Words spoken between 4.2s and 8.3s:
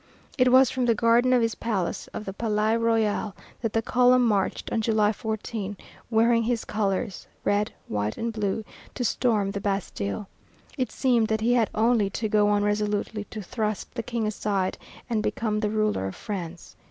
marched on July 14, wearing his colors, the red, white